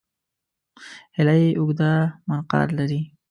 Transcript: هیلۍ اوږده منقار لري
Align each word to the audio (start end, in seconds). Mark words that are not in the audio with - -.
هیلۍ 1.17 1.45
اوږده 1.59 1.91
منقار 2.27 2.67
لري 2.77 3.01